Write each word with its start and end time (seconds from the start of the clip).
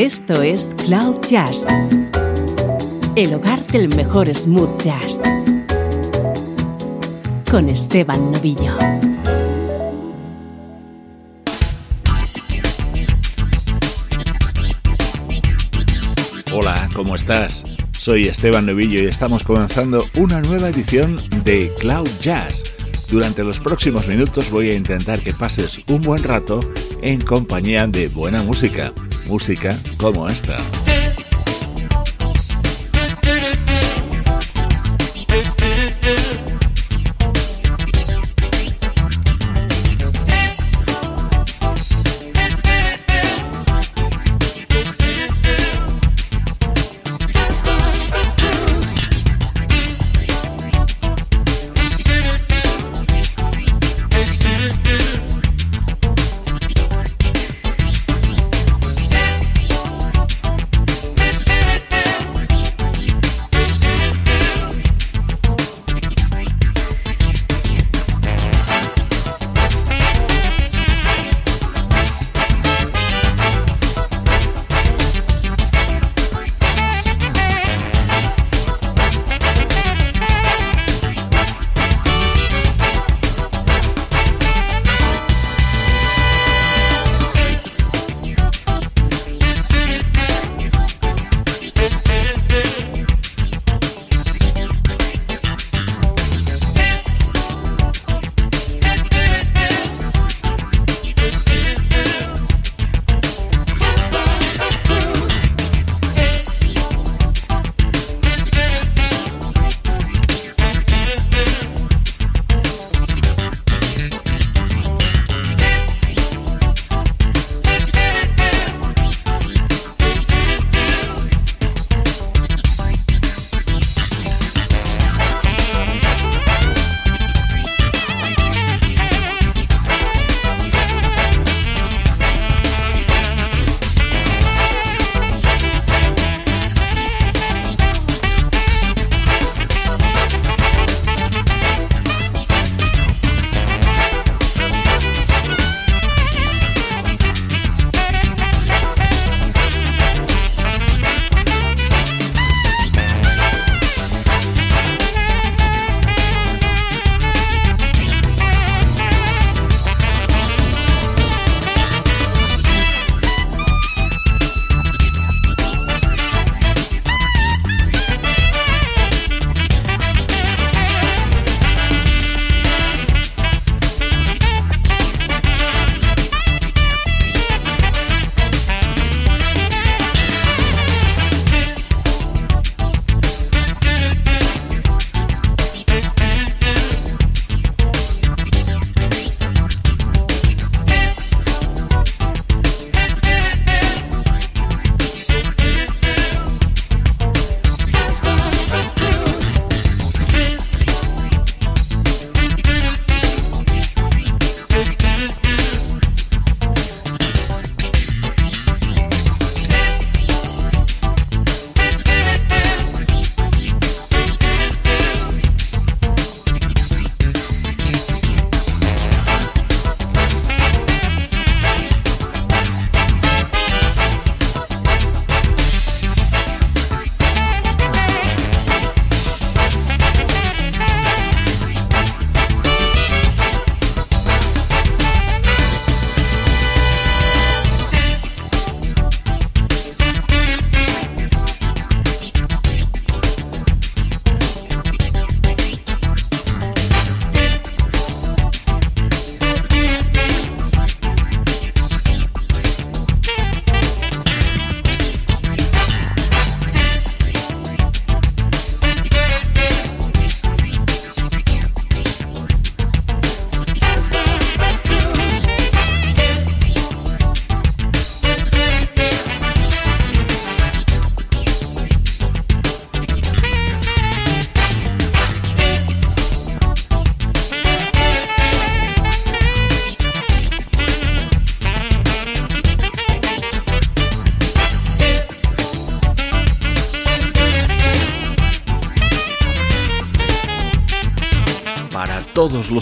Esto 0.00 0.40
es 0.40 0.74
Cloud 0.86 1.20
Jazz, 1.28 1.66
el 3.16 3.34
hogar 3.34 3.66
del 3.66 3.94
mejor 3.94 4.34
smooth 4.34 4.80
jazz, 4.80 5.20
con 7.50 7.68
Esteban 7.68 8.32
Novillo. 8.32 8.78
Hola, 16.50 16.88
¿cómo 16.94 17.14
estás? 17.14 17.66
Soy 17.92 18.26
Esteban 18.26 18.64
Novillo 18.64 19.02
y 19.02 19.04
estamos 19.04 19.42
comenzando 19.42 20.06
una 20.16 20.40
nueva 20.40 20.70
edición 20.70 21.20
de 21.44 21.70
Cloud 21.78 22.08
Jazz. 22.22 22.62
Durante 23.10 23.44
los 23.44 23.60
próximos 23.60 24.08
minutos 24.08 24.50
voy 24.50 24.70
a 24.70 24.74
intentar 24.74 25.20
que 25.20 25.34
pases 25.34 25.78
un 25.88 26.00
buen 26.00 26.22
rato 26.22 26.60
en 27.02 27.20
compañía 27.20 27.86
de 27.86 28.08
buena 28.08 28.42
música 28.42 28.94
música 29.30 29.78
como 29.96 30.28
esta. 30.28 30.56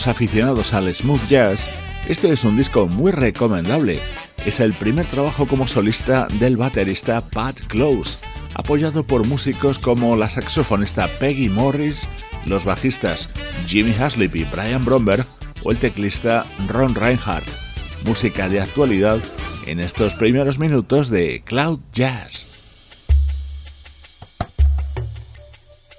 Aficionados 0.09 0.75
al 0.75 0.93
smooth 0.95 1.29
jazz, 1.29 1.67
este 2.09 2.31
es 2.33 2.45
un 2.45 2.57
disco 2.57 2.89
muy 2.89 3.13
recomendable. 3.13 4.01
es 4.47 4.61
el 4.61 4.73
primer 4.73 5.07
trabajo 5.07 5.47
como 5.47 5.69
solista 5.69 6.27
del 6.39 6.57
baterista 6.57 7.21
Pat 7.21 7.59
Close, 7.67 8.19
apoyado 8.55 9.05
por 9.05 9.27
músicos 9.27 9.79
como 9.79 10.17
la 10.17 10.29
saxofonista 10.29 11.07
Peggy 11.21 11.49
Morris, 11.49 12.09
los 12.47 12.65
bajistas 12.65 13.29
Jimmy 13.67 13.93
Haslip 13.93 14.35
y 14.37 14.45
Brian 14.45 14.85
Bromberg 14.85 15.27
o 15.63 15.73
el 15.73 15.77
teclista 15.77 16.47
Ron 16.69 16.95
Reinhardt. 16.95 17.47
Música 18.05 18.49
de 18.49 18.61
actualidad 18.61 19.19
en 19.67 19.81
estos 19.81 20.15
primeros 20.15 20.59
minutos 20.59 21.11
de 21.11 21.43
Cloud 21.45 21.81
Jazz. 21.93 22.47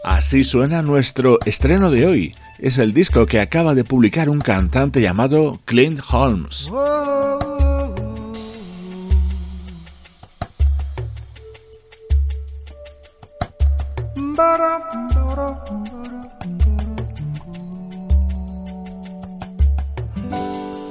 Así 0.04 0.44
suena 0.44 0.82
nuestro 0.82 1.38
estreno 1.46 1.92
de 1.92 2.06
hoy. 2.08 2.34
Es 2.62 2.78
el 2.78 2.94
disco 2.94 3.26
que 3.26 3.40
acaba 3.40 3.74
de 3.74 3.86
publicar 3.86 4.30
un 4.30 4.42
cantante 4.42 5.02
llamado 5.02 5.60
Clint 5.64 6.02
Holmes. 6.12 6.70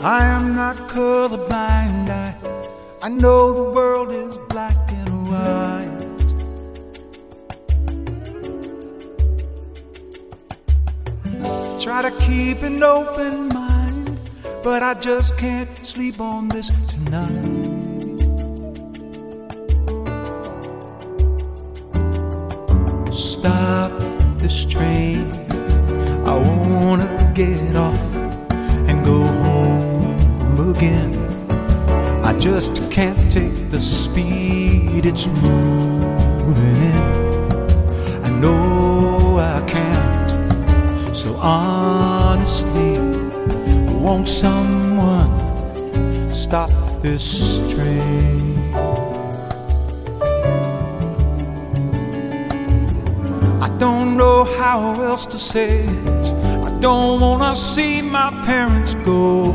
I 0.01 0.23
am 0.23 0.55
not 0.55 0.77
colorblind. 0.89 2.09
I, 2.09 2.35
I 3.03 3.09
know 3.11 3.53
the 3.53 3.71
world 3.79 4.15
is 4.15 4.35
black 4.49 4.91
and 4.91 5.29
white. 5.29 5.78
Try 11.89 12.03
to 12.03 12.11
keep 12.19 12.63
an 12.65 12.83
open 12.83 13.49
mind, 13.49 14.21
but 14.63 14.83
I 14.83 14.93
just 14.93 15.39
can't 15.39 15.75
sleep 15.79 16.21
on 16.21 16.49
this 16.49 16.71
tonight. 16.87 17.47
Stop 23.11 23.91
this 24.37 24.67
train. 24.67 25.33
I 26.27 26.37
wanna 26.69 27.33
get 27.35 27.75
off 27.75 28.17
and 28.87 29.03
go 29.07 29.25
home 29.25 30.71
again. 30.77 31.11
I 32.23 32.39
just 32.39 32.91
can't 32.91 33.19
take 33.33 33.71
the 33.71 33.81
speed 33.81 35.07
it's 35.07 35.27
moving 35.27 36.77
in. 36.93 37.08
This 47.03 47.59
train? 47.73 48.75
I 53.63 53.69
don't 53.79 54.17
know 54.17 54.45
how 54.45 54.93
else 55.03 55.27
to 55.27 55.39
say 55.39 55.85
it. 55.85 56.09
I 56.65 56.71
don't 56.81 57.21
wanna 57.21 57.55
see 57.55 58.03
my 58.03 58.31
parents 58.47 58.95
go. 58.95 59.53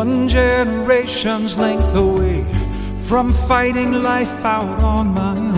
One 0.00 0.28
generation's 0.28 1.56
length 1.56 1.94
away 1.94 2.44
from 3.08 3.30
fighting 3.30 4.02
life 4.02 4.44
out 4.44 4.82
on 4.82 5.14
my 5.14 5.36
own. 5.36 5.57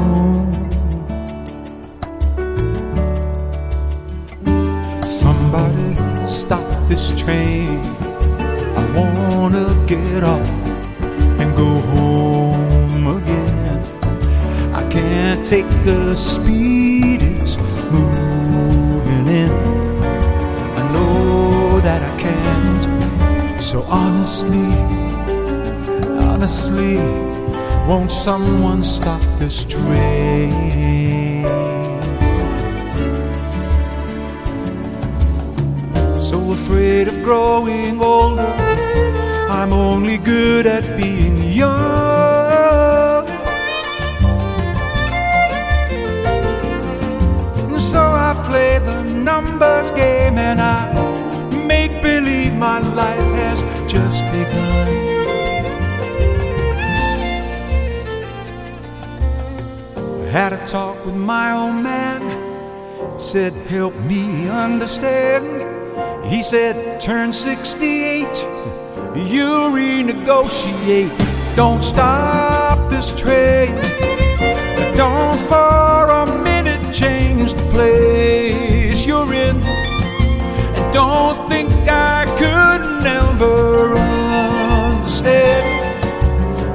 Off 10.25 10.51
and 11.41 11.55
go 11.57 11.81
home 11.95 13.07
again. 13.19 14.75
I 14.75 14.83
can't 14.91 15.47
take 15.47 15.69
the 15.85 16.15
speed 16.15 17.23
it's 17.23 17.57
moving 17.91 19.27
in. 19.29 19.51
I 20.81 20.83
know 20.93 21.81
that 21.81 22.03
I 22.03 22.21
can't. 22.21 23.63
So 23.63 23.83
honestly, 23.83 24.73
honestly, 26.27 26.97
won't 27.89 28.11
someone 28.11 28.83
stop 28.83 29.23
this 29.39 29.65
train? 29.65 31.47
So 36.21 36.53
afraid 36.53 37.09
of 37.09 37.23
growing 37.25 38.01
older, 38.01 38.70
I'm 39.53 39.73
only 39.73 40.17
good 40.17 40.65
at 40.65 40.85
being 40.97 41.41
young. 41.43 43.27
So 47.91 48.01
I 48.01 48.41
play 48.47 48.79
the 48.79 49.03
numbers 49.03 49.91
game 49.91 50.39
and 50.39 50.61
I 50.61 50.87
make 51.67 52.01
believe 52.01 52.55
my 52.55 52.79
life 52.79 53.31
has 53.43 53.61
just 53.91 54.23
begun. 54.31 54.89
I 59.97 60.31
Had 60.31 60.53
a 60.53 60.65
talk 60.65 61.05
with 61.05 61.17
my 61.17 61.51
old 61.53 61.83
man, 61.83 62.23
said, 63.19 63.53
Help 63.67 63.97
me 64.03 64.49
understand. 64.49 65.67
He 66.25 66.41
said, 66.41 67.01
Turn 67.01 67.33
68, 67.33 68.27
you 69.17 69.71
renegotiate. 69.75 71.11
Don't 71.57 71.83
stop 71.83 72.91
this 72.91 73.13
train. 73.15 73.75
Don't 74.97 75.39
for 75.49 76.09
a 76.11 76.27
minute 76.43 76.93
change 76.95 77.55
the 77.55 77.63
place 77.71 79.05
you're 79.07 79.33
in. 79.33 79.57
And 79.57 80.93
don't 80.95 81.49
think 81.49 81.71
I 81.89 82.25
could 82.39 83.03
never 83.03 83.97
understand. 83.97 85.67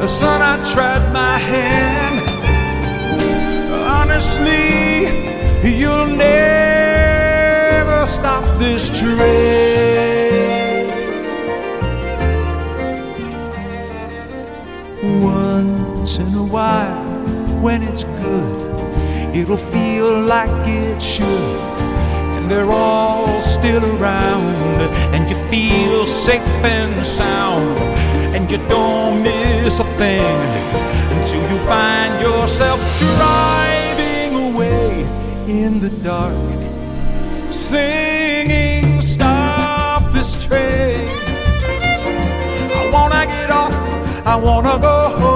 Son, 0.10 0.42
I 0.42 0.58
tried 0.74 1.12
my 1.14 1.38
hand. 1.38 2.20
Honestly, 3.72 5.08
you'll 5.68 6.08
never 6.08 8.06
stop 8.06 8.46
this 8.60 8.89
train. 9.00 9.95
Once 16.17 16.29
in 16.29 16.39
a 16.39 16.43
while, 16.43 17.03
when 17.62 17.84
it's 17.84 18.05
good, 18.05 19.36
it'll 19.36 19.57
feel 19.57 20.22
like 20.22 20.65
it 20.65 21.01
should. 21.01 21.60
And 22.36 22.50
they're 22.50 22.72
all 22.72 23.41
still 23.41 23.84
around, 23.98 24.55
and 25.13 25.29
you 25.29 25.36
feel 25.50 26.05
safe 26.05 26.41
and 26.63 27.05
sound, 27.05 27.77
and 28.34 28.50
you 28.50 28.60
don't 28.69 29.24
miss 29.24 29.77
a 29.79 29.84
thing 29.98 30.39
until 31.17 31.41
you 31.51 31.57
find 31.67 32.22
yourself 32.22 32.79
driving 32.98 34.53
away 34.53 35.01
in 35.50 35.81
the 35.81 35.89
dark, 36.01 36.34
singing, 37.51 39.01
Stop 39.01 40.13
this 40.13 40.45
train. 40.45 41.10
I 42.79 42.89
wanna 42.93 43.25
get 43.25 43.51
off, 43.51 43.75
I 44.25 44.38
wanna 44.38 44.79
go 44.79 45.17
home 45.19 45.35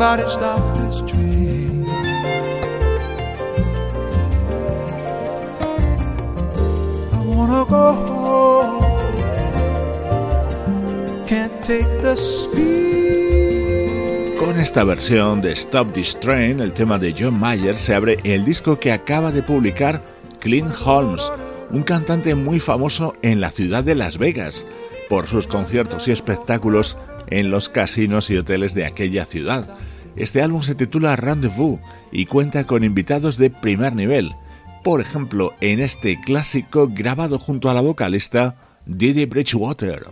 stop 0.00 0.56
Can't 11.28 11.60
take 11.60 11.84
the 12.00 12.16
speed. 12.16 12.70
Con 14.38 14.58
esta 14.58 14.84
versión 14.84 15.42
de 15.42 15.52
Stop 15.52 15.92
This 15.92 16.18
Train, 16.18 16.60
el 16.60 16.72
tema 16.72 16.98
de 16.98 17.14
John 17.16 17.38
Mayer, 17.38 17.76
se 17.76 17.94
abre 17.94 18.16
el 18.24 18.46
disco 18.46 18.80
que 18.80 18.92
acaba 18.92 19.30
de 19.30 19.42
publicar 19.42 20.02
Clint 20.38 20.72
Holmes, 20.82 21.30
un 21.70 21.82
cantante 21.82 22.34
muy 22.34 22.58
famoso 22.58 23.16
en 23.20 23.42
la 23.42 23.50
ciudad 23.50 23.84
de 23.84 23.96
Las 23.96 24.16
Vegas 24.16 24.64
por 25.10 25.26
sus 25.26 25.46
conciertos 25.46 26.08
y 26.08 26.12
espectáculos 26.12 26.96
en 27.26 27.50
los 27.50 27.68
casinos 27.68 28.30
y 28.30 28.38
hoteles 28.38 28.72
de 28.74 28.86
aquella 28.86 29.26
ciudad. 29.26 29.68
Este 30.20 30.42
álbum 30.42 30.62
se 30.62 30.74
titula 30.74 31.16
Rendezvous 31.16 31.80
y 32.12 32.26
cuenta 32.26 32.64
con 32.64 32.84
invitados 32.84 33.38
de 33.38 33.48
primer 33.48 33.94
nivel, 33.94 34.34
por 34.84 35.00
ejemplo 35.00 35.54
en 35.62 35.80
este 35.80 36.20
clásico 36.20 36.90
grabado 36.92 37.38
junto 37.38 37.70
a 37.70 37.74
la 37.74 37.80
vocalista 37.80 38.54
Didi 38.84 39.24
Bridgewater. 39.24 40.08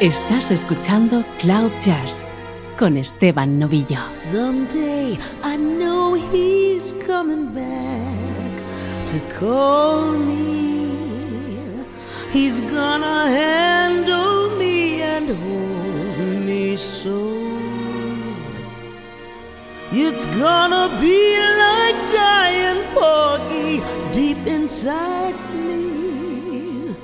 Estás 0.00 0.52
escuchando 0.52 1.24
Cloud 1.40 1.72
Jazz 1.80 2.28
con 2.78 2.96
Esteban 2.96 3.58
Novillo. 3.58 4.04
Someday 4.06 5.18
I 5.42 5.56
know 5.56 6.14
he's 6.14 6.94
coming 7.04 7.52
back 7.52 8.62
to 9.06 9.18
call 9.36 10.16
me. 10.16 10.70
He's 12.32 12.60
gonna 12.60 13.26
handle 13.26 14.19
and 15.20 15.36
hold 15.36 16.46
me 16.46 16.76
so. 16.76 17.20
It's 19.92 20.24
gonna 20.24 20.86
be 21.00 21.36
like 21.64 21.98
dying 22.10 22.82
porgy 22.94 23.82
deep 24.12 24.46
inside 24.46 25.38
me. 25.54 26.94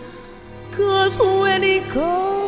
Cause 0.72 1.18
when 1.18 1.62
he 1.62 1.80
calls, 1.80 2.45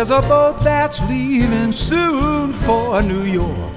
There's 0.00 0.12
a 0.12 0.22
boat 0.22 0.62
that's 0.62 0.98
leaving 1.10 1.72
soon 1.72 2.54
for 2.54 3.02
New 3.02 3.24
York. 3.24 3.76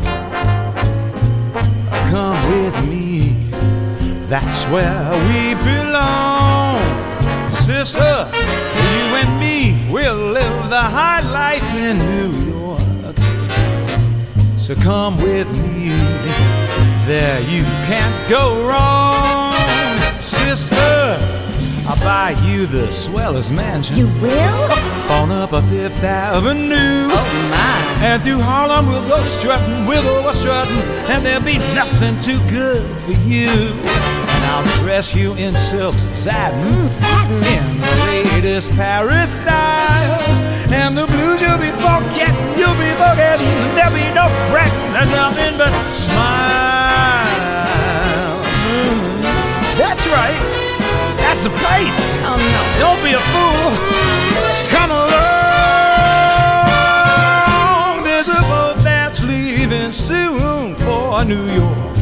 Come 2.11 2.39
with 2.49 2.87
me, 2.87 3.49
that's 4.27 4.63
where 4.67 5.11
we 5.27 5.53
belong. 5.55 6.79
Sister, 7.51 8.31
you 8.33 9.03
and 9.19 9.37
me, 9.37 9.85
we'll 9.91 10.15
live 10.15 10.69
the 10.69 10.79
high 10.79 11.19
life 11.29 11.75
in 11.75 11.97
New 11.99 12.31
York. 12.53 13.17
So 14.55 14.75
come 14.75 15.17
with 15.17 15.51
me, 15.61 15.89
there 17.05 17.41
you 17.41 17.63
can't 17.83 18.29
go 18.29 18.65
wrong. 18.65 19.53
Sister, 20.21 21.19
buy 22.03 22.31
you 22.45 22.65
the 22.65 22.91
swellest 22.91 23.51
mansion. 23.51 23.95
You 23.95 24.07
will? 24.21 24.71
On 25.09 25.31
up 25.31 25.53
a 25.53 25.61
Fifth 25.63 26.03
Avenue. 26.03 27.07
Oh 27.09 27.47
my. 27.49 28.05
And 28.05 28.21
through 28.21 28.39
Harlem 28.39 28.87
we'll 28.87 29.07
go 29.07 29.23
strutting, 29.23 29.85
we'll 29.85 30.03
go 30.03 30.27
a 30.27 30.33
strutting, 30.33 30.77
and 31.07 31.25
there'll 31.25 31.43
be 31.43 31.57
nothing 31.73 32.19
too 32.19 32.39
good 32.49 32.83
for 33.01 33.13
you. 33.23 33.47
And 33.47 34.45
I'll 34.51 34.65
dress 34.83 35.15
you 35.15 35.35
in 35.35 35.57
silks 35.57 36.03
and 36.05 36.15
satin, 36.15 36.73
mm, 36.73 36.89
satin 36.89 37.37
in 37.37 37.77
the 37.79 37.95
latest 38.05 38.71
Paris 38.71 39.37
styles. 39.37 40.41
And 40.73 40.97
the 40.97 41.07
blues 41.07 41.39
you'll 41.41 41.57
be 41.59 41.71
forgetting, 41.79 42.35
you'll 42.59 42.75
be 42.75 42.91
forgetting. 42.99 43.47
There'll 43.75 43.93
be 43.93 44.11
no 44.13 44.27
fret 44.51 44.73
and 44.99 45.09
nothing 45.11 45.57
but 45.57 45.71
smile. 45.93 47.23
Mm. 48.67 49.77
That's 49.77 50.05
right. 50.07 50.62
The 51.43 51.49
place. 51.49 51.99
Oh 52.23 52.37
no. 52.39 52.61
Don't 52.79 53.01
be 53.03 53.11
a 53.11 53.19
fool. 53.33 53.71
Come 54.69 54.91
along. 54.91 55.13
There's 58.05 58.29
a 58.29 58.41
boat 58.43 58.77
that's 58.81 59.21
leaving 59.23 59.91
soon 59.91 60.75
for 60.75 61.25
New 61.25 61.45
York. 61.51 61.97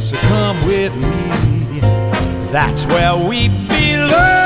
So 0.00 0.16
come 0.16 0.60
with 0.66 0.96
me. 0.96 1.80
That's 2.50 2.86
where 2.86 3.14
we 3.16 3.48
belong. 3.68 4.39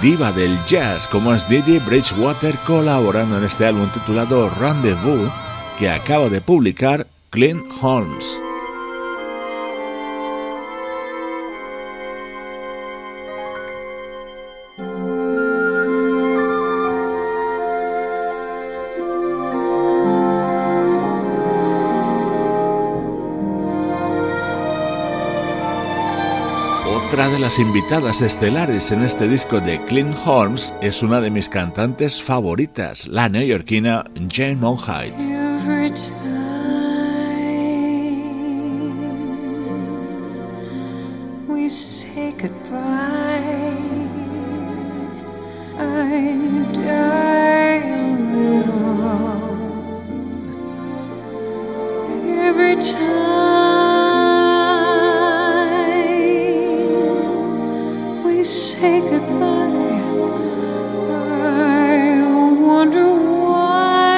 Diva 0.00 0.32
del 0.32 0.58
jazz 0.66 1.08
como 1.08 1.34
es 1.34 1.48
Didi 1.48 1.78
Bridgewater 1.78 2.54
colaborando 2.66 3.38
en 3.38 3.44
este 3.44 3.66
álbum 3.66 3.88
titulado 3.88 4.50
Rendezvous 4.60 5.30
que 5.78 5.88
acaba 5.88 6.28
de 6.28 6.40
publicar 6.40 7.06
Clint 7.30 7.64
Holmes. 7.80 8.38
Otra 27.18 27.30
de 27.30 27.40
las 27.40 27.58
invitadas 27.58 28.22
estelares 28.22 28.92
en 28.92 29.02
este 29.02 29.26
disco 29.26 29.60
de 29.60 29.84
Clint 29.86 30.16
Holmes 30.24 30.72
es 30.80 31.02
una 31.02 31.20
de 31.20 31.32
mis 31.32 31.48
cantantes 31.48 32.22
favoritas, 32.22 33.08
la 33.08 33.28
neoyorquina 33.28 34.04
Jane 34.30 34.54
Monheit. 34.54 35.14
Say. 58.80 59.00
I 61.10 62.22
wonder 62.60 63.06
why 63.42 64.16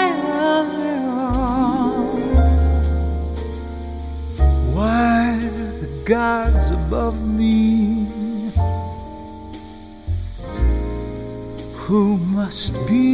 Why 4.75 5.38
the 5.83 5.90
gods 6.05 6.71
above 6.71 7.17
me? 7.38 8.07
Who 11.85 12.19
must 12.19 12.73
be 12.87 13.07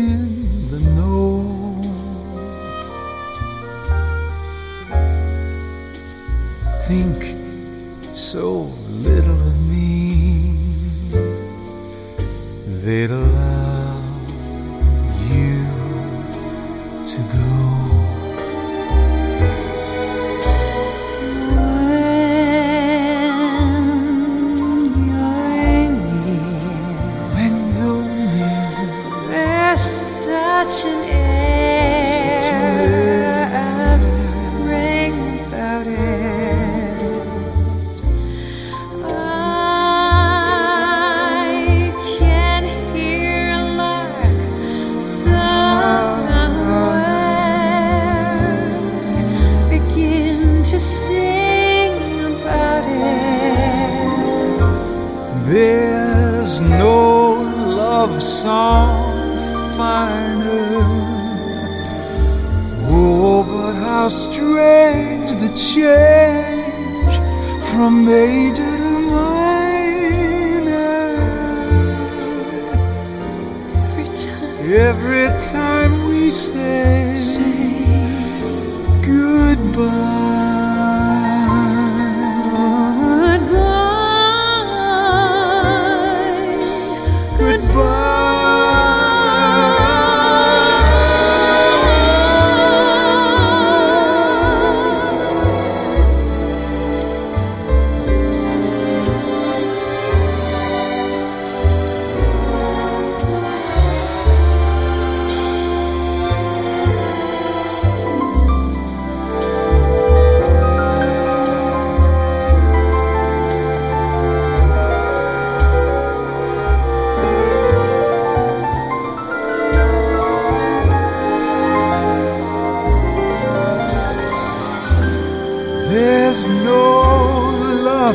in 0.00 0.68
the 0.70 0.80
know? 0.96 1.42
Think 6.88 7.18
so 8.14 8.46
little 9.06 9.40
of 9.50 9.56
me 9.70 9.73
little 12.94 13.43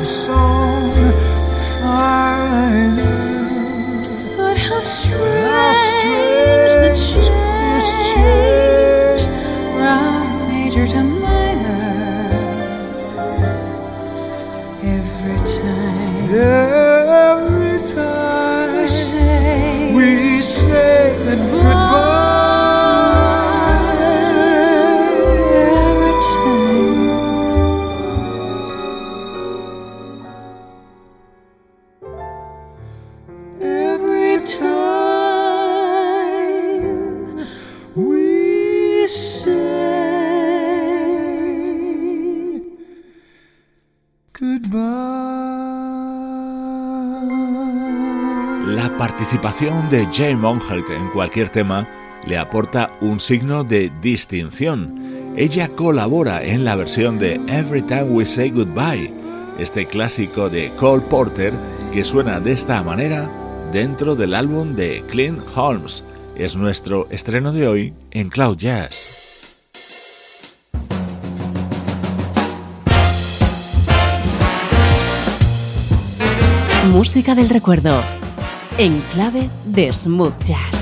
song 0.05 0.38
participación 49.59 49.89
de 49.89 50.07
Jane 50.13 50.37
Monheit 50.37 50.89
en 50.89 51.09
cualquier 51.09 51.49
tema 51.49 51.85
le 52.25 52.37
aporta 52.37 52.89
un 53.01 53.19
signo 53.19 53.65
de 53.65 53.91
distinción. 54.01 55.33
Ella 55.35 55.67
colabora 55.69 56.43
en 56.43 56.63
la 56.63 56.75
versión 56.75 57.19
de 57.19 57.35
Every 57.47 57.81
Time 57.81 58.03
We 58.03 58.25
Say 58.25 58.51
Goodbye, 58.51 59.11
este 59.57 59.85
clásico 59.85 60.49
de 60.49 60.71
Cole 60.77 61.03
Porter 61.09 61.53
que 61.91 62.05
suena 62.05 62.39
de 62.39 62.53
esta 62.53 62.81
manera 62.83 63.29
dentro 63.73 64.15
del 64.15 64.33
álbum 64.33 64.75
de 64.75 65.03
Clint 65.09 65.41
Holmes. 65.55 66.03
Es 66.37 66.55
nuestro 66.55 67.07
estreno 67.09 67.51
de 67.51 67.67
hoy 67.67 67.93
en 68.11 68.29
Cloud 68.29 68.57
Jazz. 68.57 69.57
Música 76.93 77.35
del 77.35 77.49
recuerdo. 77.49 78.18
En 78.79 79.01
clave 79.11 79.49
de 79.65 79.91
smooth. 79.91 80.78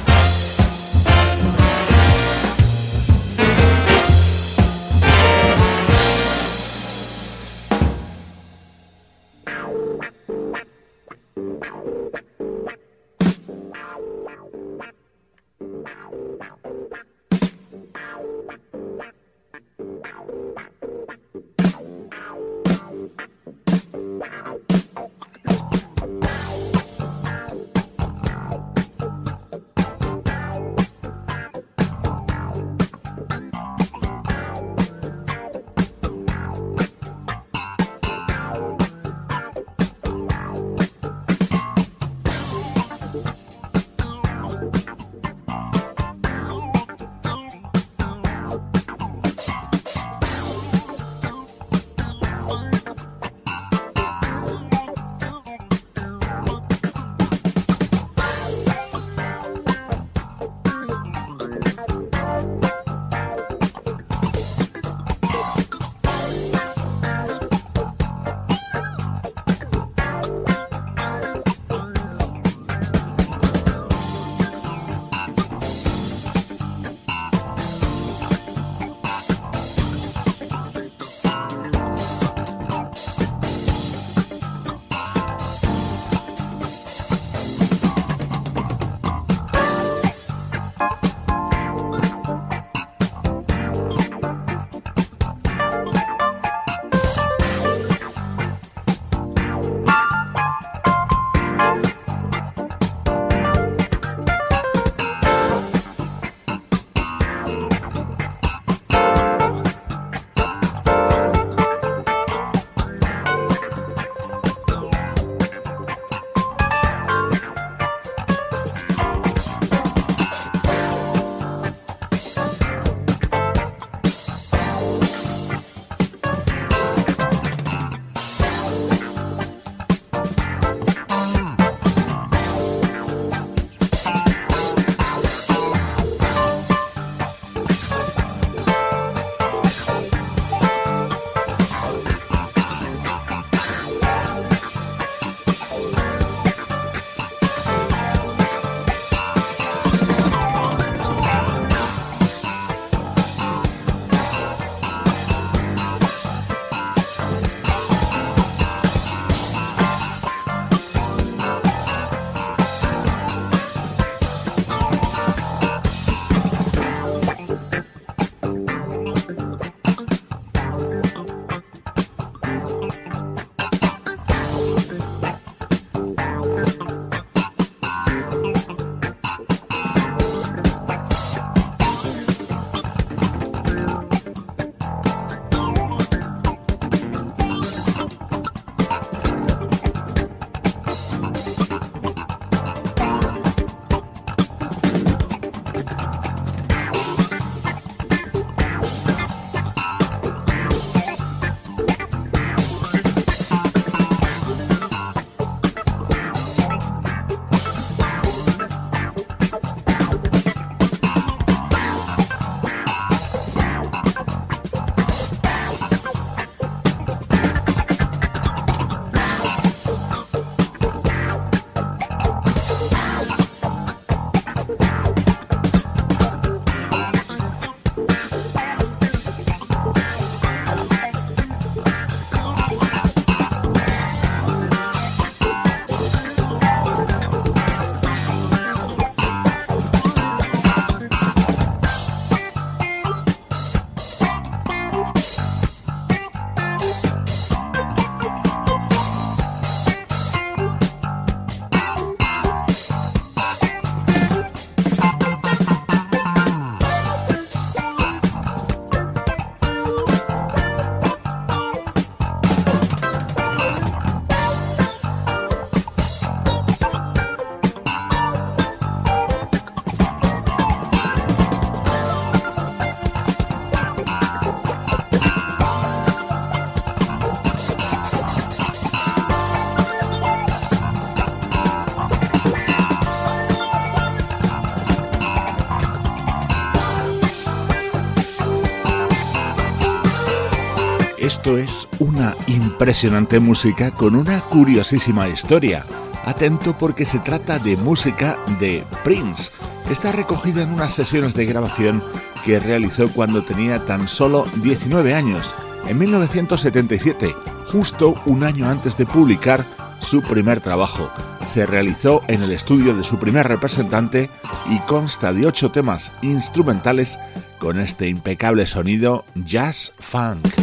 Es 291.56 291.88
una 292.00 292.36
impresionante 292.48 293.40
música 293.40 293.92
con 293.92 294.16
una 294.16 294.42
curiosísima 294.42 295.30
historia. 295.30 295.86
Atento 296.26 296.78
porque 296.78 297.06
se 297.06 297.20
trata 297.20 297.58
de 297.58 297.78
música 297.78 298.38
de 298.60 298.84
Prince. 299.06 299.52
Está 299.90 300.12
recogida 300.12 300.64
en 300.64 300.74
unas 300.74 300.94
sesiones 300.94 301.36
de 301.36 301.46
grabación 301.46 302.04
que 302.44 302.60
realizó 302.60 303.08
cuando 303.08 303.44
tenía 303.44 303.86
tan 303.86 304.10
solo 304.10 304.46
19 304.62 305.14
años, 305.14 305.56
en 305.88 305.98
1977, 306.00 307.34
justo 307.72 308.22
un 308.26 308.44
año 308.44 308.68
antes 308.68 308.98
de 308.98 309.06
publicar 309.06 309.66
su 310.02 310.22
primer 310.22 310.60
trabajo. 310.60 311.10
Se 311.46 311.66
realizó 311.66 312.24
en 312.28 312.44
el 312.44 312.52
estudio 312.52 312.94
de 312.94 313.06
su 313.06 313.18
primer 313.20 313.48
representante 313.48 314.30
y 314.70 314.80
consta 314.80 315.32
de 315.32 315.48
ocho 315.48 315.72
temas 315.72 316.12
instrumentales 316.22 317.18
con 317.58 317.80
este 317.80 318.10
impecable 318.10 318.68
sonido 318.68 319.24
jazz 319.34 319.94
funk. 319.98 320.57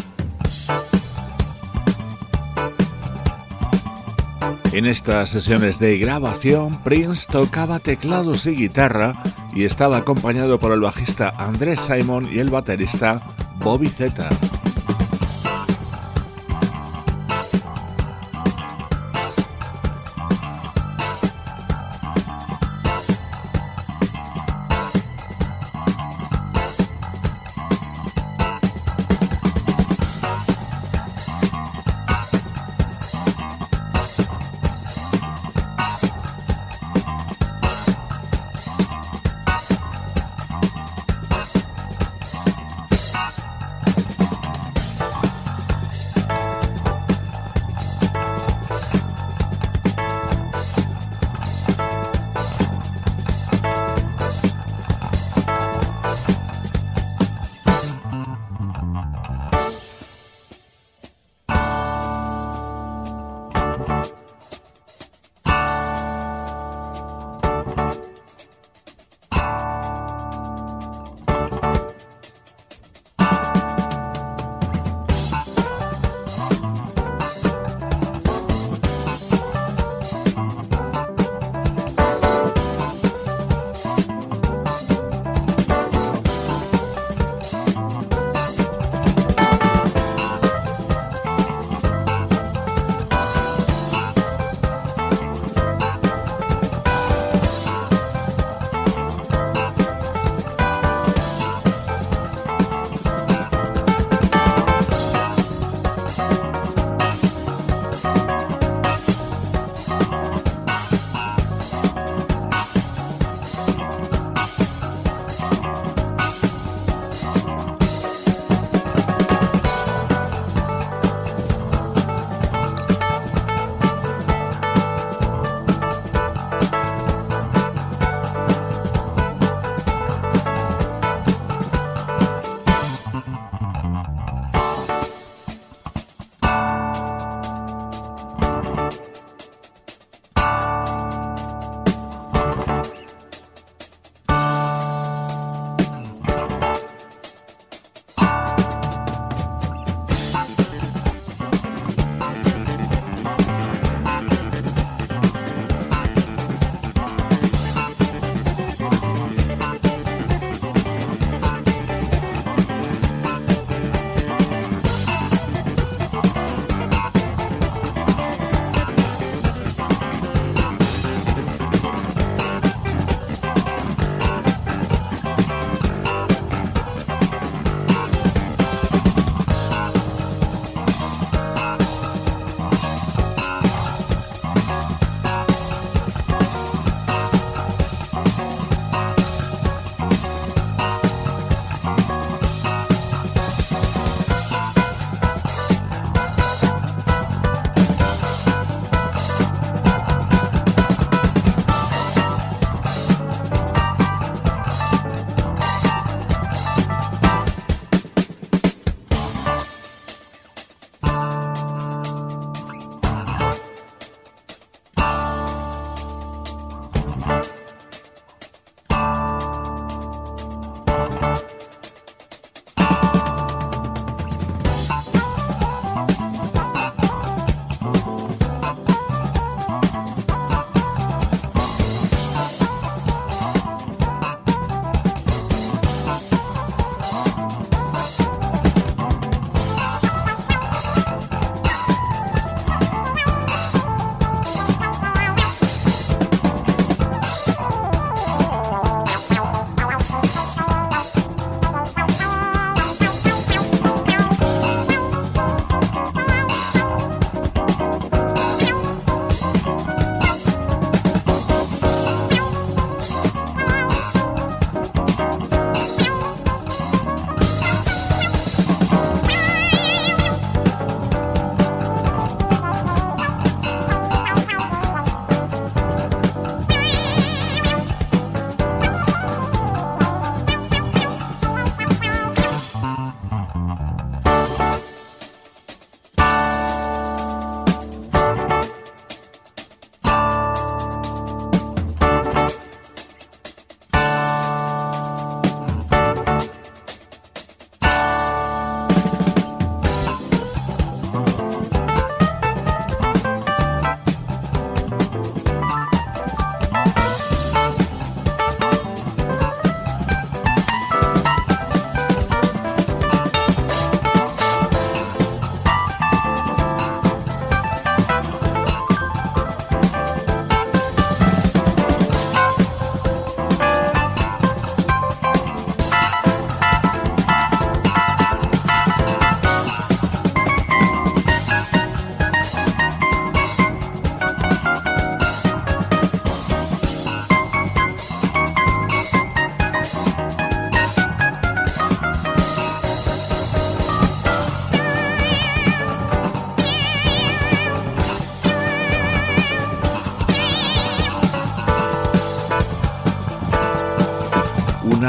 En 4.74 4.87
estas 4.87 5.30
sesiones 5.30 5.78
de 5.78 5.98
grabación, 5.98 6.82
Prince 6.82 7.28
tocaba 7.30 7.78
teclados 7.78 8.44
y 8.46 8.56
guitarra 8.56 9.14
y 9.54 9.66
estaba 9.66 9.98
acompañado 9.98 10.58
por 10.58 10.72
el 10.72 10.80
bajista 10.80 11.28
Andrés 11.38 11.80
Simon 11.80 12.28
y 12.32 12.40
el 12.40 12.50
baterista 12.50 13.22
Bobby 13.60 13.87
Zeta. 13.87 14.28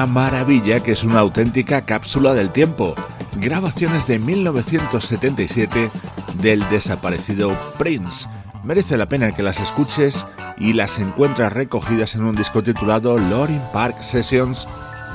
Maravilla 0.06 0.82
que 0.82 0.92
es 0.92 1.04
una 1.04 1.20
auténtica 1.20 1.86
cápsula 1.86 2.34
del 2.34 2.52
tiempo. 2.52 2.96
Grabaciones 3.36 4.08
de 4.08 4.20
1977 4.20 5.90
del 6.42 6.68
desaparecido 6.70 7.56
Prince. 7.78 8.28
Merece 8.64 8.98
la 8.98 9.08
pena 9.08 9.34
que 9.34 9.44
las 9.44 9.60
escuches 9.60 10.26
y 10.58 10.74
las 10.74 10.98
encuentras 11.00 11.54
recogidas 11.54 12.16
en 12.16 12.24
un 12.24 12.36
disco 12.36 12.64
titulado 12.64 13.20
Loring 13.20 13.62
Park 13.72 14.02
Sessions 14.02 14.68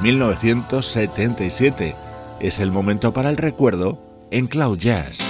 1977. 0.03 1.97
Es 2.41 2.61
el 2.61 2.71
momento 2.71 3.13
para 3.13 3.31
el 3.31 3.37
recuerdo 3.37 3.99
en 4.31 4.47
Cloud 4.47 4.79
Jazz. 4.79 5.29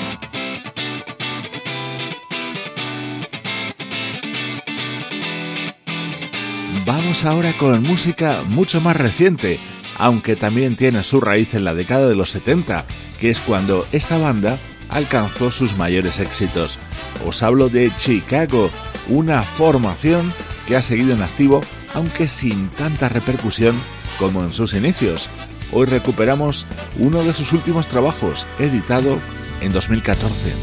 Vamos 6.92 7.24
ahora 7.24 7.56
con 7.56 7.84
música 7.84 8.42
mucho 8.44 8.80
más 8.80 8.96
reciente, 8.96 9.60
aunque 9.96 10.34
también 10.34 10.74
tiene 10.74 11.04
su 11.04 11.20
raíz 11.20 11.54
en 11.54 11.62
la 11.62 11.72
década 11.72 12.08
de 12.08 12.16
los 12.16 12.30
70, 12.30 12.84
que 13.20 13.30
es 13.30 13.38
cuando 13.38 13.86
esta 13.92 14.18
banda 14.18 14.58
alcanzó 14.88 15.52
sus 15.52 15.76
mayores 15.76 16.18
éxitos. 16.18 16.80
Os 17.24 17.44
hablo 17.44 17.68
de 17.68 17.94
Chicago, 17.94 18.70
una 19.08 19.42
formación 19.42 20.32
que 20.66 20.74
ha 20.74 20.82
seguido 20.82 21.14
en 21.14 21.22
activo, 21.22 21.60
aunque 21.94 22.26
sin 22.26 22.70
tanta 22.70 23.08
repercusión 23.08 23.80
como 24.18 24.42
en 24.42 24.52
sus 24.52 24.74
inicios. 24.74 25.28
Hoy 25.70 25.86
recuperamos 25.86 26.66
uno 26.98 27.22
de 27.22 27.34
sus 27.34 27.52
últimos 27.52 27.86
trabajos, 27.86 28.48
editado 28.58 29.20
en 29.60 29.70
2014. 29.70 30.54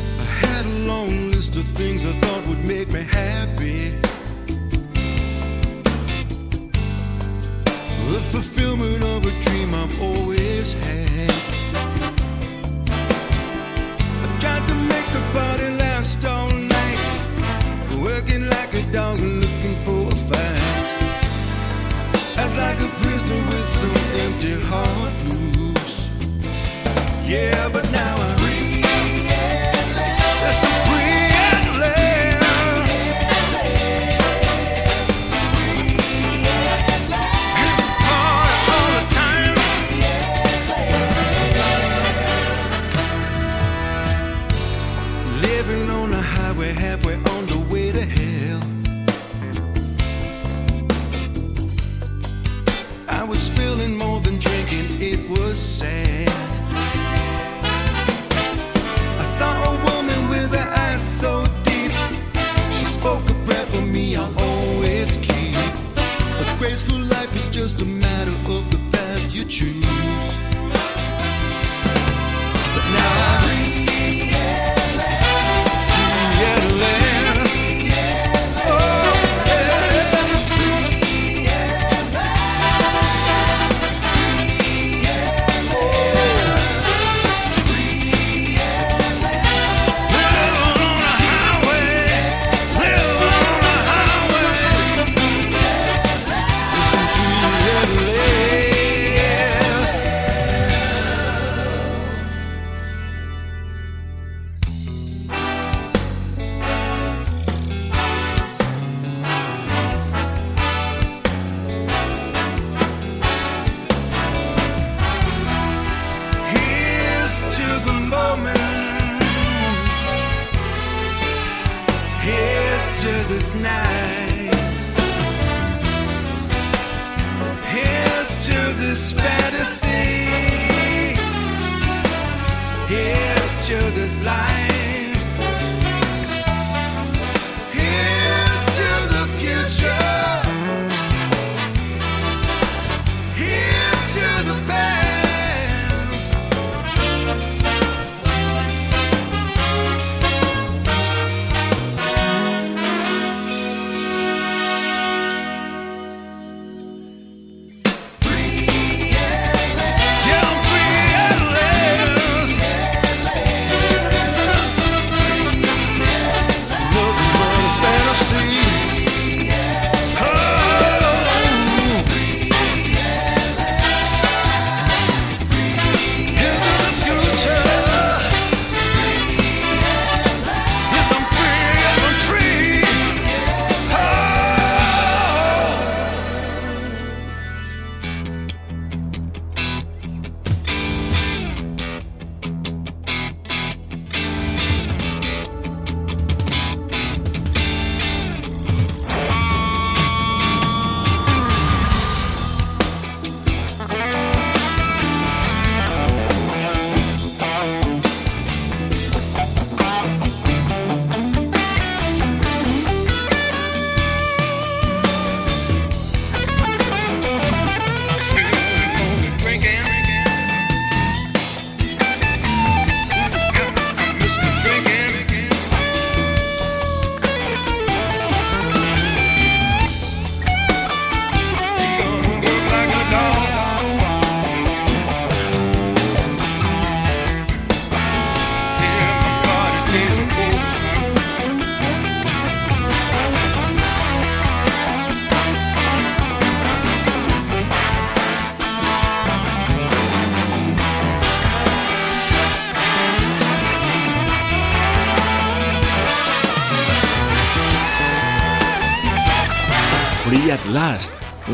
The 8.12 8.22
fulfillment 8.22 9.04
of 9.04 9.26
a 9.26 9.32
dream 9.41 9.76
I've 9.76 10.02
always 10.02 10.74
had. 10.74 11.32
I 14.24 14.28
tried 14.39 14.65
to 14.67 14.76
make 14.93 15.08
the 15.12 15.24
body 15.34 15.70
last 15.84 16.24
all 16.26 16.52
night, 16.52 17.08
working 18.02 18.48
like 18.50 18.74
a 18.74 18.84
dog 18.93 19.20
looking 19.20 19.76
for 19.84 20.08
a 20.08 20.15
fight. 20.15 20.88
As 22.38 22.58
like 22.58 22.80
a 22.80 22.89
prisoner 23.02 23.41
with 23.50 23.67
some 23.67 23.98
empty 24.24 24.56
heart 24.70 25.13
blues. 25.26 26.10
Yeah, 27.28 27.70
but 27.74 27.91
now 27.91 28.15
I'm 28.15 28.47
just 67.50 67.82
a 67.82 67.86
matter 67.86 68.32
of 68.52 68.70
the 68.72 68.78
path 68.92 69.34
you 69.34 69.44
choose. 69.46 70.47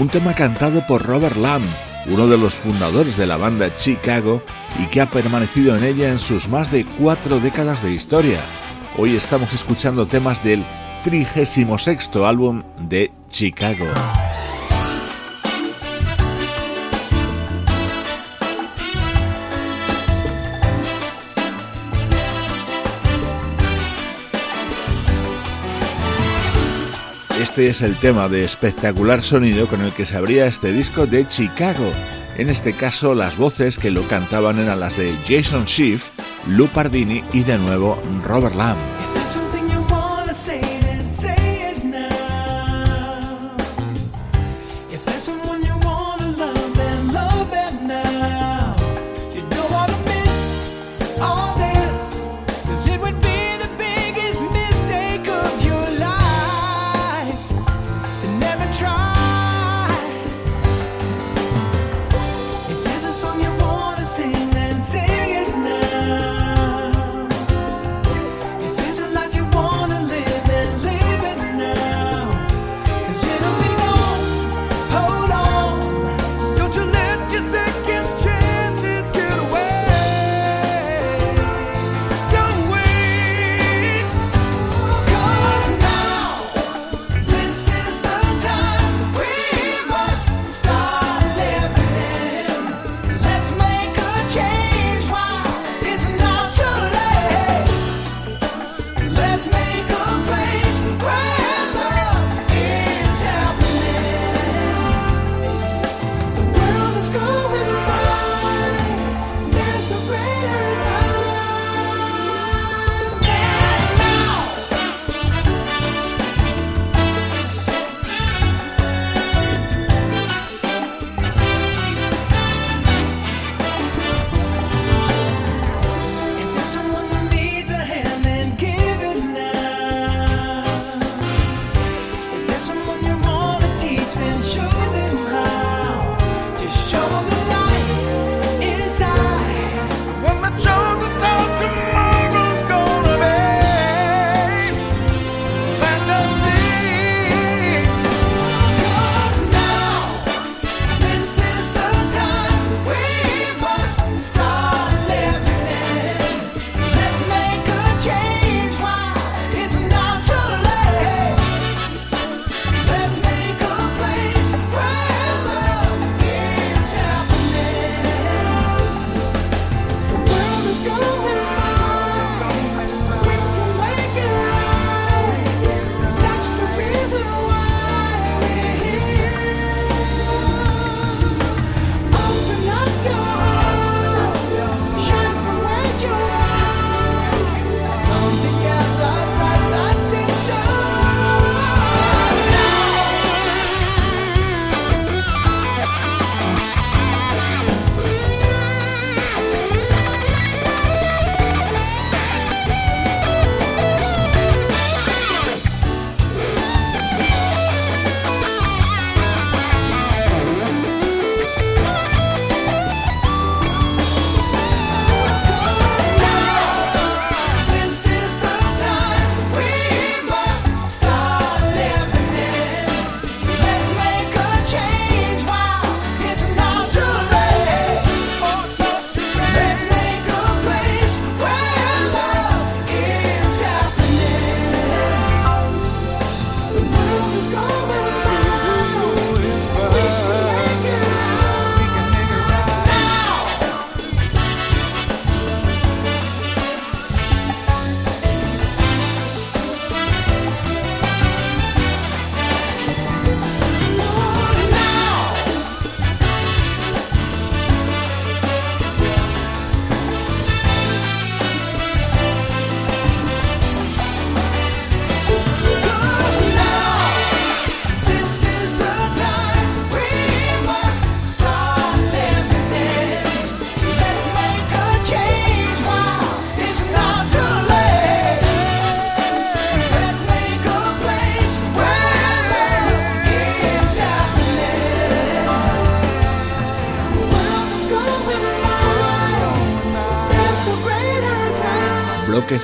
Un 0.04 0.10
tema 0.10 0.34
cantado 0.34 0.86
por 0.86 1.02
Robert 1.02 1.38
Lamb, 1.38 1.64
uno 2.08 2.28
de 2.28 2.38
los 2.38 2.56
fundadores 2.56 3.16
de 3.16 3.26
la 3.26 3.38
banda 3.38 3.74
Chicago 3.78 4.44
y 4.78 4.88
que 4.88 5.00
ha 5.00 5.10
permanecido 5.10 5.78
en 5.78 5.86
ella 5.86 6.10
en 6.10 6.20
sus 6.20 6.50
más 6.50 6.70
de 6.74 6.86
cuatro 7.00 7.40
décadas 7.40 7.82
de 7.82 7.94
historia. 7.94 8.42
Hoy 8.98 9.16
estamos 9.16 9.54
escuchando 9.54 10.06
temas 10.06 10.44
del 10.44 10.62
36 11.06 11.66
álbum 12.26 12.64
de 12.82 13.14
Chicago. 13.30 13.86
Este 27.42 27.68
es 27.68 27.82
el 27.82 27.96
tema 27.96 28.30
de 28.30 28.44
espectacular 28.44 29.24
sonido 29.24 29.68
con 29.68 29.82
el 29.82 29.92
que 29.92 30.06
se 30.06 30.16
abría 30.16 30.46
este 30.46 30.72
disco 30.72 31.08
de 31.08 31.28
Chicago. 31.28 31.92
En 32.38 32.50
este 32.50 32.74
caso, 32.74 33.16
las 33.16 33.38
voces 33.38 33.80
que 33.80 33.90
lo 33.90 34.08
cantaban 34.08 34.60
eran 34.60 34.80
las 34.80 34.98
de 34.98 35.14
Jason 35.28 35.68
Schiff, 35.68 36.10
Lou 36.48 36.68
Pardini 36.68 37.24
y 37.34 37.42
de 37.44 37.58
nuevo 37.58 38.00
Robert 38.24 38.56
Lamb. 38.56 38.78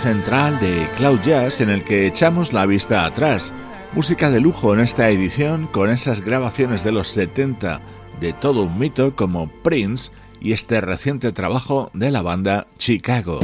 Central 0.10 0.60
de 0.60 0.88
Cloud 0.97 1.20
Jazz 1.24 1.62
en 1.62 1.70
el 1.70 1.84
que 1.84 2.07
echamos 2.07 2.51
la 2.51 2.66
vista 2.66 3.05
atrás, 3.05 3.53
Música 3.93 4.32
de 4.32 4.39
lujo 4.39 4.74
en 4.74 4.80
esta 4.80 5.10
edición 5.10 5.68
con 5.68 5.89
esas 5.89 6.22
grabaciones 6.22 6.84
de 6.84 6.91
los 6.91 7.10
70 7.10 7.80
de 8.20 8.34
todo 8.34 8.64
un 8.64 8.80
mito 8.80 9.16
como 9.16 9.49
Prince 9.64 10.12
y 10.41 10.53
este 10.53 10.82
reciente 10.82 11.32
trabajo 11.32 11.91
de 11.93 12.10
la 12.10 12.24
banda 12.24 12.66
Chicago. 12.80 13.39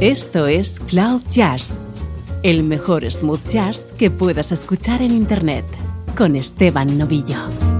Esto 0.00 0.46
es 0.46 0.80
Cloud 0.80 1.22
Jazz, 1.30 1.80
el 2.42 2.62
mejor 2.62 3.10
smooth 3.10 3.46
jazz 3.46 3.94
que 3.98 4.10
puedas 4.10 4.52
escuchar 4.52 5.02
en 5.02 5.12
Internet, 5.12 5.66
con 6.16 6.36
Esteban 6.36 6.96
Novillo. 6.96 7.71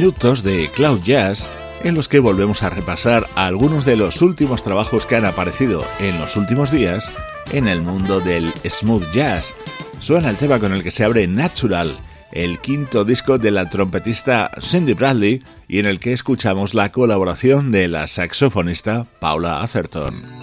Minutos 0.00 0.42
de 0.42 0.70
Cloud 0.70 1.02
Jazz 1.02 1.50
en 1.84 1.94
los 1.94 2.08
que 2.08 2.20
volvemos 2.20 2.62
a 2.62 2.70
repasar 2.70 3.28
algunos 3.34 3.84
de 3.84 3.96
los 3.96 4.22
últimos 4.22 4.62
trabajos 4.62 5.04
que 5.04 5.16
han 5.16 5.26
aparecido 5.26 5.84
en 5.98 6.18
los 6.18 6.38
últimos 6.38 6.70
días 6.70 7.12
en 7.52 7.68
el 7.68 7.82
mundo 7.82 8.18
del 8.18 8.50
smooth 8.64 9.04
jazz. 9.12 9.52
Suena 9.98 10.30
el 10.30 10.38
tema 10.38 10.58
con 10.58 10.72
el 10.72 10.82
que 10.82 10.90
se 10.90 11.04
abre 11.04 11.26
Natural, 11.26 11.98
el 12.32 12.60
quinto 12.60 13.04
disco 13.04 13.36
de 13.36 13.50
la 13.50 13.68
trompetista 13.68 14.50
Cindy 14.62 14.94
Bradley 14.94 15.44
y 15.68 15.80
en 15.80 15.84
el 15.84 16.00
que 16.00 16.14
escuchamos 16.14 16.72
la 16.72 16.90
colaboración 16.92 17.70
de 17.70 17.86
la 17.86 18.06
saxofonista 18.06 19.04
Paula 19.20 19.60
Atherton. 19.60 20.39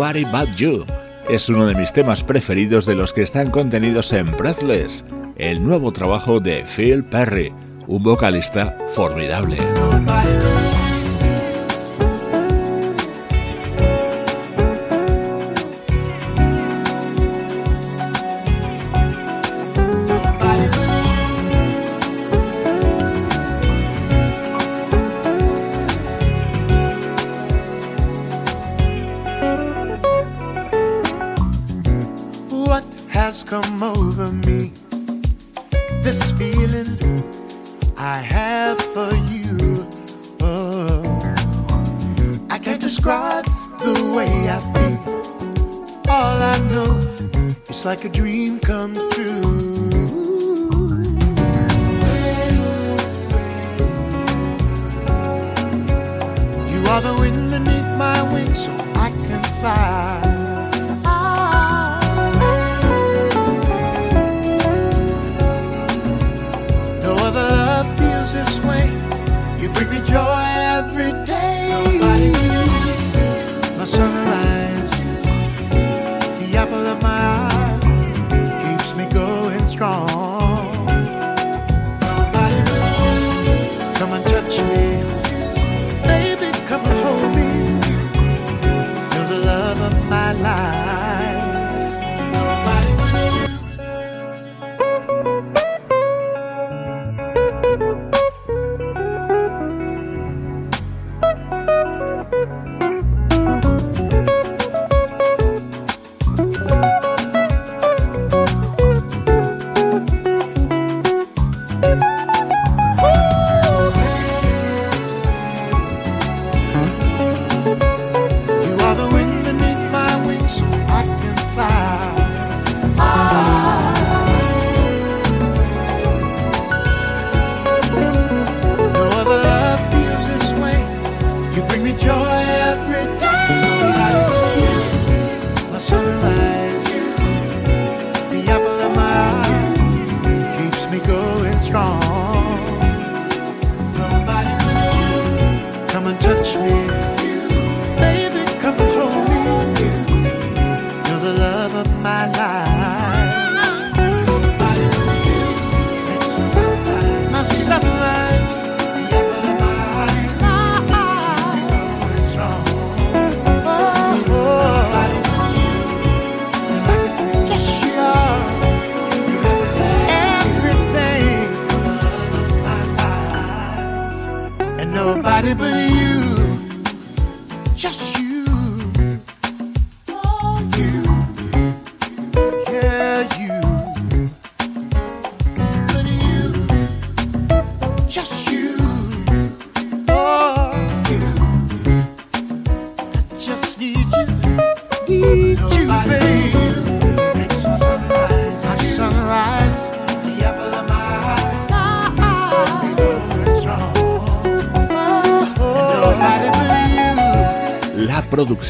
Nobody 0.00 0.24
But 0.24 0.56
You. 0.56 0.86
Es 1.28 1.50
uno 1.50 1.66
de 1.66 1.74
mis 1.74 1.92
temas 1.92 2.24
preferidos 2.24 2.86
de 2.86 2.94
los 2.94 3.12
que 3.12 3.20
están 3.20 3.50
contenidos 3.50 4.14
en 4.14 4.34
Breathless, 4.34 5.04
el 5.36 5.62
nuevo 5.62 5.92
trabajo 5.92 6.40
de 6.40 6.64
Phil 6.64 7.04
Perry, 7.04 7.52
un 7.86 8.02
vocalista 8.02 8.78
formidable. 8.94 9.58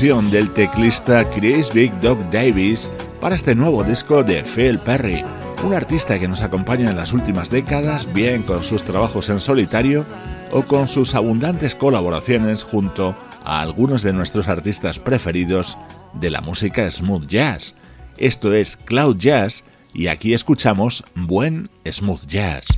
del 0.00 0.48
teclista 0.54 1.28
Chris 1.28 1.70
Big 1.74 1.92
Dog 2.00 2.18
Davis 2.30 2.88
para 3.20 3.34
este 3.34 3.54
nuevo 3.54 3.84
disco 3.84 4.24
de 4.24 4.42
Phil 4.42 4.78
Perry, 4.78 5.22
un 5.62 5.74
artista 5.74 6.18
que 6.18 6.26
nos 6.26 6.40
acompaña 6.40 6.88
en 6.88 6.96
las 6.96 7.12
últimas 7.12 7.50
décadas, 7.50 8.10
bien 8.14 8.42
con 8.42 8.64
sus 8.64 8.82
trabajos 8.82 9.28
en 9.28 9.40
solitario 9.40 10.06
o 10.52 10.62
con 10.62 10.88
sus 10.88 11.14
abundantes 11.14 11.74
colaboraciones 11.74 12.62
junto 12.62 13.14
a 13.44 13.60
algunos 13.60 14.02
de 14.02 14.14
nuestros 14.14 14.48
artistas 14.48 14.98
preferidos 14.98 15.76
de 16.14 16.30
la 16.30 16.40
música 16.40 16.90
smooth 16.90 17.26
jazz. 17.26 17.74
Esto 18.16 18.54
es 18.54 18.78
Cloud 18.78 19.18
Jazz 19.18 19.64
y 19.92 20.06
aquí 20.06 20.32
escuchamos 20.32 21.04
buen 21.14 21.68
smooth 21.84 22.24
jazz. 22.26 22.68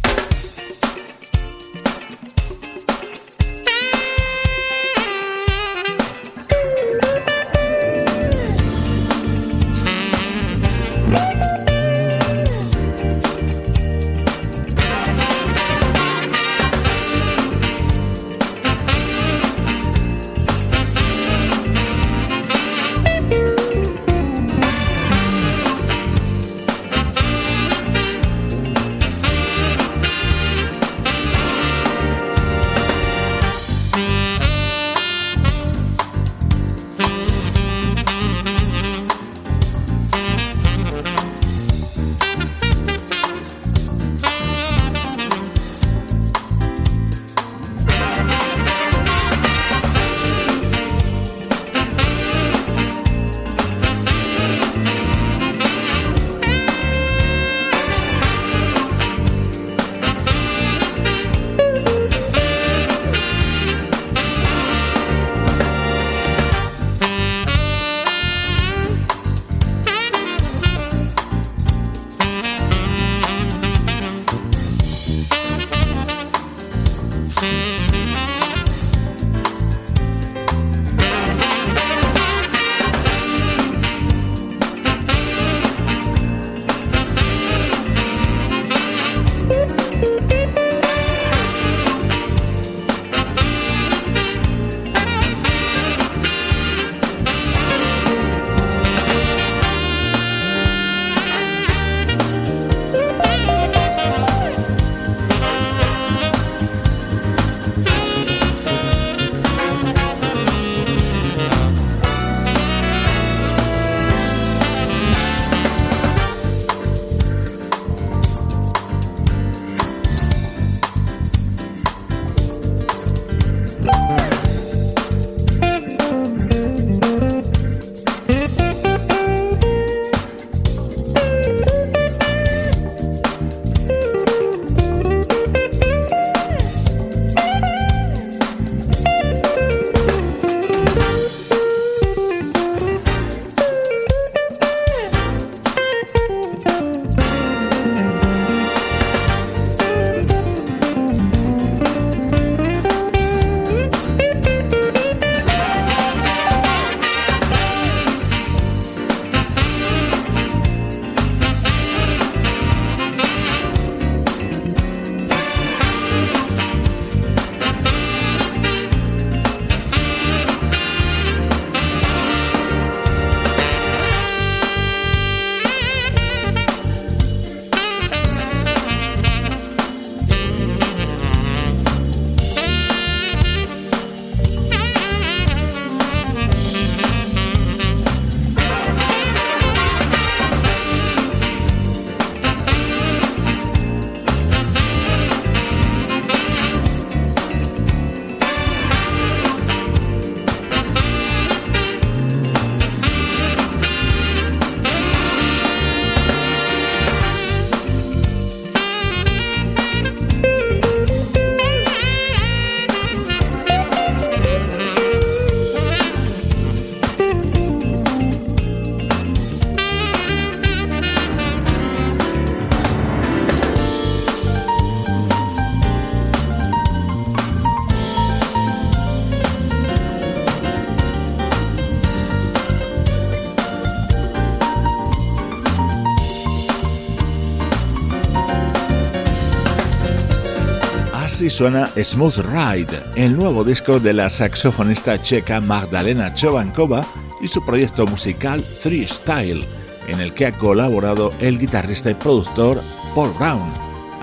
Suena 241.52 241.90
Smooth 241.94 242.38
Ride, 242.38 243.02
el 243.14 243.36
nuevo 243.36 243.62
disco 243.62 244.00
de 244.00 244.14
la 244.14 244.30
saxofonista 244.30 245.20
checa 245.20 245.60
Magdalena 245.60 246.32
Chovankova 246.32 247.06
y 247.42 247.48
su 247.48 247.62
proyecto 247.62 248.06
musical 248.06 248.64
Three 248.82 249.06
Style, 249.06 249.62
en 250.08 250.20
el 250.20 250.32
que 250.32 250.46
ha 250.46 250.52
colaborado 250.52 251.34
el 251.40 251.58
guitarrista 251.58 252.10
y 252.10 252.14
productor 252.14 252.80
Paul 253.14 253.34
Brown, 253.38 253.70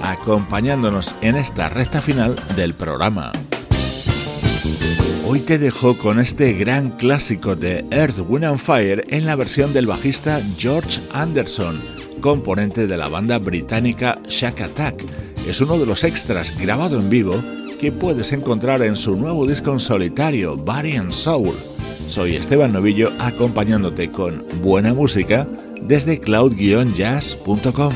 acompañándonos 0.02 1.14
en 1.22 1.36
esta 1.36 1.70
recta 1.70 2.02
final 2.02 2.36
del 2.56 2.74
programa. 2.74 3.32
Hoy 5.28 5.42
te 5.42 5.60
dejo 5.60 5.96
con 6.00 6.20
este 6.20 6.54
gran 6.54 6.90
clásico 6.90 7.56
de 7.56 7.86
Earth, 7.92 8.18
Wind 8.28 8.46
and 8.46 8.58
Fire 8.58 9.06
en 9.10 9.28
la 9.28 9.36
versión 9.36 9.72
del 9.72 9.86
bajista 9.86 10.42
George 10.58 11.00
Anderson, 11.14 11.80
componente 12.22 12.88
de 12.88 12.98
la 12.98 13.08
banda 13.08 13.38
británica 13.38 14.20
Shack 14.28 14.62
Attack. 14.62 15.29
Es 15.48 15.62
uno 15.62 15.78
de 15.78 15.86
los 15.86 16.04
extras 16.04 16.58
grabado 16.58 17.00
en 17.00 17.10
vivo 17.10 17.36
que 17.80 17.92
puedes 17.92 18.34
encontrar 18.34 18.82
en 18.84 18.96
su 18.96 19.16
nuevo 19.16 19.48
disco 19.48 19.72
en 19.72 19.80
solitario, 19.80 20.58
Body 20.58 20.98
and 20.98 21.12
Soul. 21.12 21.56
Soy 22.08 22.36
Esteban 22.36 22.74
Novillo 22.74 23.12
acompañándote 23.20 24.12
con 24.12 24.46
buena 24.62 24.94
música 24.94 25.48
desde 25.82 26.20
cloud-jazz.com. 26.20 27.94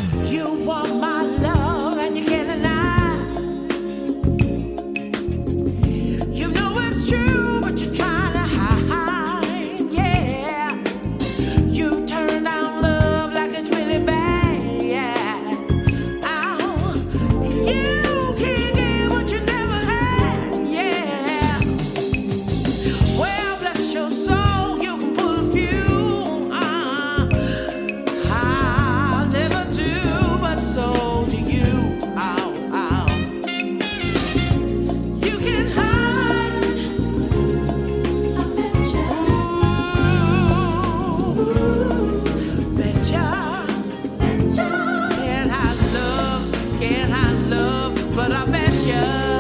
Yeah. 48.86 49.33